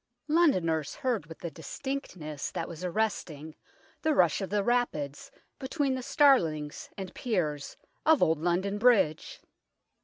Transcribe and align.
Londoners 0.27 0.95
heard 0.95 1.27
with 1.27 1.45
a 1.45 1.51
distinctness 1.51 2.49
that 2.49 2.67
was 2.67 2.83
arresting 2.83 3.53
the 4.01 4.15
rush 4.15 4.41
of 4.41 4.49
the 4.49 4.63
rapids 4.63 5.29
between 5.59 5.93
the 5.93 6.01
starlings 6.01 6.89
and 6.97 7.13
piers 7.13 7.77
of 8.03 8.23
Old 8.23 8.39
London 8.41 8.79
Bridge. 8.79 9.41